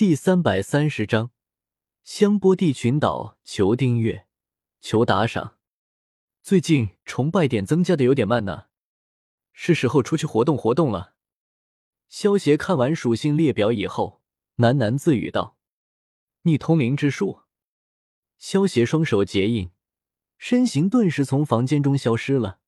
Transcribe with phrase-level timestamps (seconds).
[0.00, 1.30] 第三百三十章，
[2.02, 4.26] 香波地群岛，求订阅，
[4.80, 5.58] 求打赏。
[6.42, 8.68] 最近崇拜点增加的有点慢呢，
[9.52, 11.12] 是时候出去活动活动了。
[12.08, 14.22] 萧协看完属性列表以后，
[14.56, 15.58] 喃喃自语道
[16.44, 17.40] ：“逆通灵之术。”
[18.40, 19.70] 萧协双手结印，
[20.38, 22.60] 身形顿时从房间中消失了。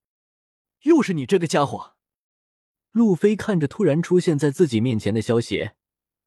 [0.82, 1.96] 又是你这个家伙！
[2.90, 5.76] 路飞看着突然出现在自己面前的萧协。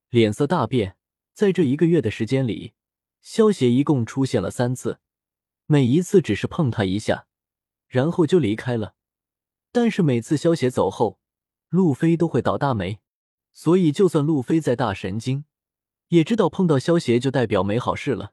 [0.09, 0.94] 脸色大变，
[1.35, 2.71] 在这一个月的时间里，
[3.21, 5.01] 萧协一共出现了三次，
[5.65, 7.27] 每一次只是碰他一下，
[7.89, 8.95] 然后就离开了。
[9.73, 11.19] 但是每次萧协走后，
[11.67, 13.01] 路飞都会倒大霉，
[13.51, 15.43] 所以就算路飞再大神经，
[16.07, 18.31] 也知道碰到萧协就代表没好事了。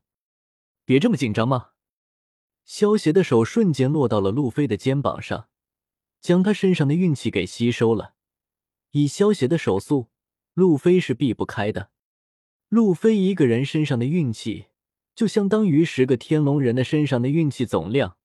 [0.84, 1.70] 别这么紧张嘛！
[2.64, 5.48] 萧协的手瞬间落到了路飞的肩膀上，
[6.20, 8.14] 将他身上的运气给吸收了。
[8.92, 10.08] 以萧协的手速。
[10.54, 11.90] 路飞是避不开的。
[12.72, 14.68] 路飞一个人身上的运气，
[15.14, 18.16] 就相当于十个天龙人的身上的运气总量。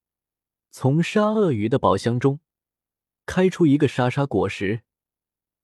[0.72, 2.40] 从杀鳄鱼的宝箱中
[3.26, 4.84] 开出一个沙沙果实，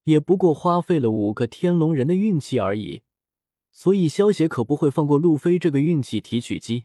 [0.03, 3.03] 也不过花费了五个天龙人的运气而已。
[3.71, 6.83] 所以萧协可不会放过路飞这个运气提取机。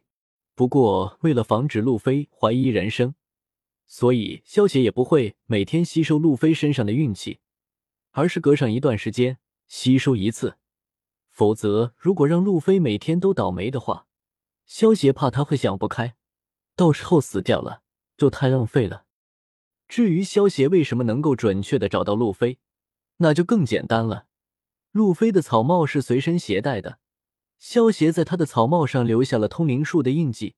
[0.55, 3.17] 不过为了防止路飞怀疑人生，
[3.89, 7.41] 所以萧协也不会每天吸收路飞身上的运气，
[8.13, 9.39] 而是隔上一段时间。
[9.67, 10.59] 吸收一次，
[11.39, 14.09] 否则如果让路飞每天都倒霉的话，
[14.67, 16.17] 萧协怕他会想不开，
[16.75, 17.83] 到时候死掉了
[18.17, 19.05] 就太浪费了。
[19.87, 22.59] 至于萧协为什么能够准确的找到路飞，
[23.19, 24.27] 那就更简单了。
[24.91, 26.99] 路飞的草帽是随身携带的，
[27.61, 30.57] 萧协在他的草帽上留下了通灵术的印记，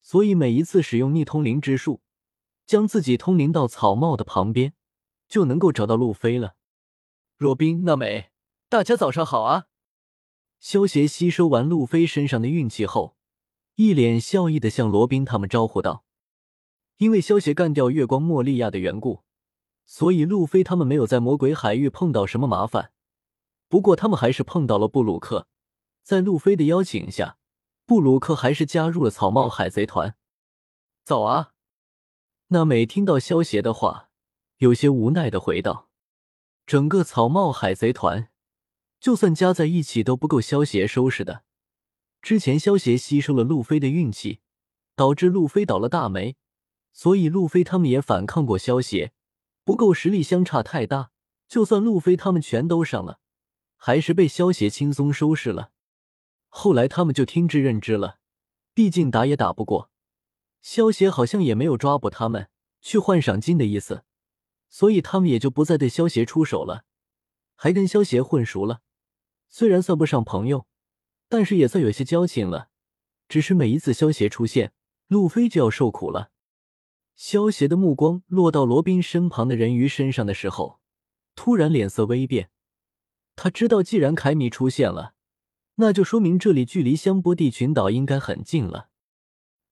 [0.00, 2.00] 所以每一次使用逆通灵之术，
[2.66, 4.74] 将自己通灵到草帽的旁边，
[5.28, 6.56] 就能够找到路飞了。
[7.36, 8.32] 若冰、娜美，
[8.68, 9.66] 大家早上好啊！
[10.62, 13.16] 萧协吸收完路飞身上的运气后，
[13.74, 16.04] 一脸笑意的向罗宾他们招呼道
[16.98, 19.24] ：“因为萧协干掉月光莫利亚的缘故，
[19.86, 22.92] 所以路飞他们没有在魔鬼海域碰到什么麻烦。
[23.68, 25.48] 不过他们还是碰到了布鲁克，
[26.04, 27.38] 在路飞的邀请下，
[27.84, 30.14] 布鲁克还是加入了草帽海贼团。
[31.04, 31.54] 早啊！”
[32.48, 34.10] 娜美听到萧协的话，
[34.58, 35.88] 有些无奈的回道。
[36.64, 38.28] 整个草帽海贼团，
[39.02, 41.42] 就算加在一起都不够萧协收拾的。
[42.22, 44.38] 之前萧协吸收了路飞的运气，
[44.94, 46.36] 导致路飞倒了大霉，
[46.92, 49.12] 所以路飞他们也反抗过萧协，
[49.64, 51.10] 不够实力相差太大。
[51.48, 53.18] 就算路飞他们全都上了，
[53.74, 55.72] 还是被萧协轻松收拾了。
[56.48, 58.18] 后来他们就听之任之了，
[58.72, 59.90] 毕竟打也打不过。
[60.60, 62.48] 萧协好像也没有抓捕他们
[62.80, 64.04] 去换赏金的意思。
[64.70, 66.84] 所以他们也就不再对萧协出手了，
[67.56, 68.80] 还跟萧协混熟了。
[69.54, 70.66] 虽然算不上朋友，
[71.28, 72.70] 但是也算有些交情了。
[73.28, 74.72] 只是每一次萧协出现，
[75.08, 76.30] 路飞就要受苦了。
[77.14, 80.80] 萧协的目光落到罗宾身旁的人鱼身上的时候，
[81.34, 82.48] 突然脸色微变。
[83.36, 85.12] 他知道，既然凯米出现了，
[85.74, 88.88] 那就说明这里距离香波地群岛应该很近了。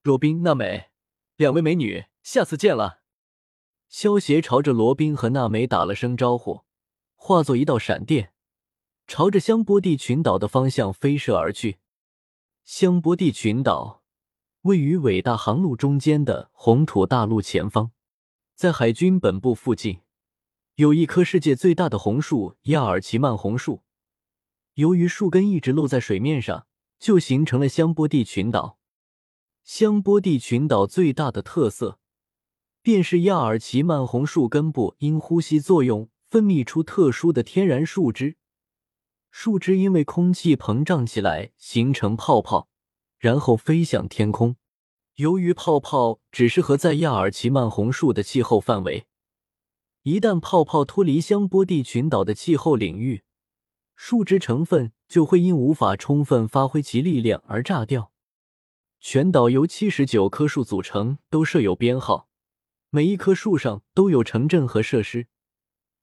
[0.03, 0.91] 若冰、娜美，
[1.37, 3.01] 两位美女，下次见了。
[3.89, 6.61] 萧协朝着罗宾和娜美打了声招呼，
[7.15, 8.33] 化作一道闪电，
[9.11, 11.79] 朝着香波地群岛的方向飞射而去。
[12.63, 14.03] 香波地群岛
[14.61, 17.91] 位于伟大航路中间的红土大陆前方，
[18.55, 19.99] 在海军本部附近，
[20.75, 23.83] 有一棵世界最大的红树——亚尔奇曼红树。
[24.75, 26.65] 由于树根一直露在水面上，
[26.97, 28.79] 就形成了香波地群岛。
[29.65, 31.99] 香波地群岛最大的特色。
[32.81, 38.37] 便是亚尔奇曼红树根部因呼吸作用分泌出特殊的天然树脂，
[39.31, 42.67] 树枝因为空气膨胀起来形成泡泡，
[43.17, 44.57] 然后飞向天空。
[45.15, 49.07] 由于泡泡只适合在亚尔奇曼红树的气候范围，
[50.03, 53.23] 一旦泡泡脱离香波地群岛的气候领域，
[53.95, 58.11] 树枝成分就会因无法充分发挥其力量而炸掉。
[58.99, 62.27] 全岛由七十九棵树组成，都设有编号。
[62.89, 65.27] 每一棵树上都有城镇和设施，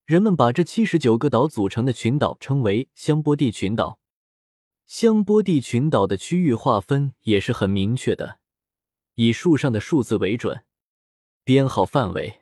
[0.09, 3.99] 人们把这七十九个岛组成的群岛称为香波地群岛。
[4.87, 8.39] 香波地群岛的区域划分也是很明确的，
[9.17, 10.65] 以树上的数字为准。
[11.45, 12.41] 编号范围：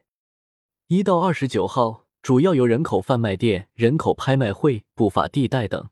[0.86, 5.90] 一到二十九号主要有人口贩卖店、人口拍卖会、不法地带等；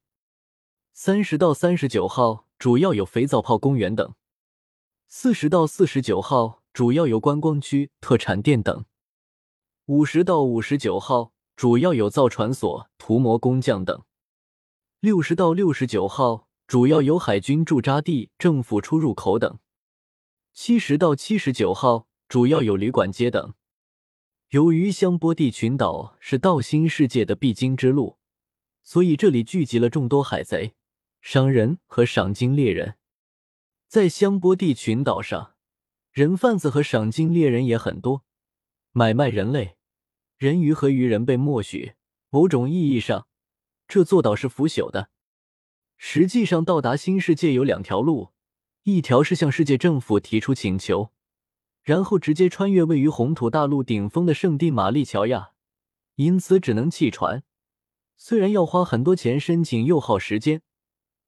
[0.93, 4.13] 三十到三十九号主要有肥皂泡公园等；
[5.09, 6.63] 四十到四十九号。
[6.73, 8.85] 主要有观光区、特产店等。
[9.87, 14.03] 五十到五十九号主要有造船所、涂魔工匠等。
[15.01, 19.59] 六十到六十九号主要有海军驻扎地、政府出入口等；
[20.53, 23.55] 七十到七十九号主要有旅馆街等。
[24.51, 28.19] 由于香波地群岛是道心世界的必经之路，
[28.83, 30.75] 所以这里聚集了众多海贼、
[31.21, 32.97] 商人和赏金猎人。
[33.89, 35.55] 在香波地群岛上，
[36.13, 38.25] 人贩子和赏金猎人也很多，
[38.93, 39.77] 买卖人类、
[40.37, 41.95] 人鱼和鱼人被默许。
[42.31, 43.29] 某种意义上，
[43.87, 45.11] 这座岛是腐朽的。
[45.97, 48.33] 实际上，到达新世界有两条路，
[48.83, 51.13] 一条是向世界政府提出请求。
[51.83, 55.53] 然后直接穿越位于红土大陆顶峰的圣地玛丽乔亚，
[56.17, 57.45] 因此只能弃船。
[58.17, 60.63] 虽然要花很多钱申请又耗时间，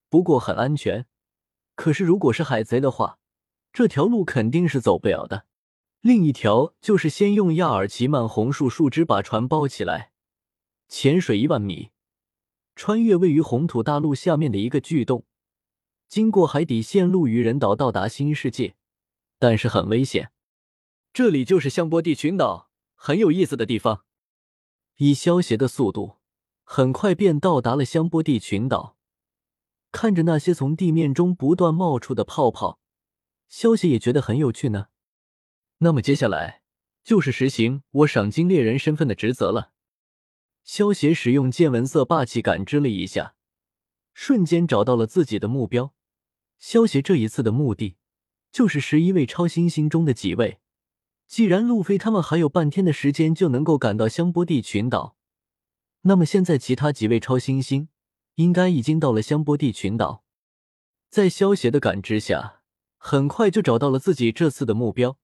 [0.09, 1.07] 不过很安全。
[1.75, 3.19] 可是如果是海贼的话，
[3.73, 5.45] 这条路肯定是走不了的。
[6.07, 10.13] 另一条就是先用亚尔奇曼红树树枝把船包起来，
[10.87, 11.91] 潜水一万米，
[12.77, 15.25] 穿越位于红土大陆下面的一个巨洞，
[16.07, 18.77] 经过海底线路鱼人岛到达新世界，
[19.41, 20.31] 但是很危险。
[21.13, 24.05] 这里就是香波地群岛，很有意思的地方。
[24.99, 26.19] 以消协的速度，
[26.63, 28.97] 很快便到达了香波地群岛。
[29.91, 32.79] 看着那些从地面中不断冒出的泡泡，
[33.49, 34.87] 消协也觉得很有趣呢。
[35.79, 36.63] 那么接下来
[37.05, 39.73] 就是实行我赏金猎人身份的职责了。
[40.65, 43.35] 萧协使用见闻色霸气感知了一下，
[44.15, 45.95] 瞬间找到了自己的目标。
[46.59, 47.97] 萧协这一次的目的，
[48.51, 50.59] 就是十一位超新星中的几位。
[51.27, 55.17] 既然路飞他们还有半天的时间就能够赶到香波地群岛，
[56.03, 57.89] 那么现在其他几位超新星
[58.37, 60.25] 应该已经到了香波地群岛。
[61.09, 62.63] 在萧协的感知下，
[62.97, 65.19] 很快就找到了自己这次的目标，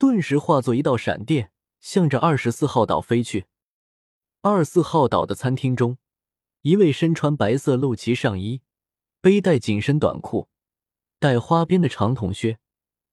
[0.00, 3.44] 顿时化作一道闪电，向着二十四号岛飞去。
[4.40, 5.98] 二四号岛的餐厅中，
[6.62, 8.62] 一位身穿白色露脐上衣、
[9.20, 10.48] 背带紧身短裤、
[11.18, 12.58] 带花边的长筒靴、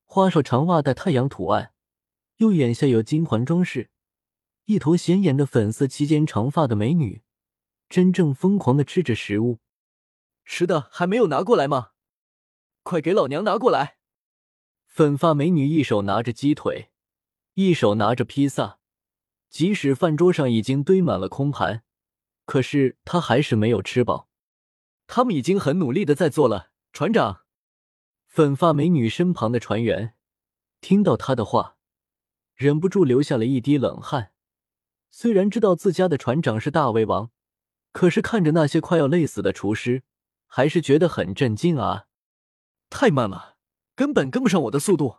[0.06, 1.74] 花哨长袜带太阳图案。
[2.38, 3.90] 右眼下有金环装饰，
[4.64, 7.22] 一头显眼的粉色齐肩长发的美女，
[7.90, 9.60] 真正疯狂的吃着食物。
[10.46, 11.90] 吃的还没有拿过来吗？
[12.84, 13.97] 快给老娘拿过来！
[14.98, 16.90] 粉发美女一手拿着鸡腿，
[17.54, 18.80] 一手拿着披萨。
[19.48, 21.84] 即使饭桌上已经堆满了空盘，
[22.48, 24.28] 可是她还是没有吃饱。
[25.06, 27.42] 他们已经很努力的在做了，船长。
[28.26, 30.16] 粉发美女身旁的船员
[30.82, 31.78] 听到她的话。
[32.56, 34.32] 忍不住流下了一滴冷汗。
[35.12, 37.30] 虽然知道自家的船长是大胃王，
[37.92, 40.02] 可是看着那些快要累死的厨师，
[40.48, 42.08] 还是觉得很震惊啊！
[42.90, 43.57] 太慢了，
[43.98, 45.18] 根本跟不上我的速度。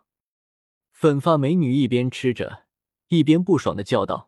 [0.92, 2.66] 粉发美女一边吃着，
[3.08, 4.27] 一边不爽的叫道。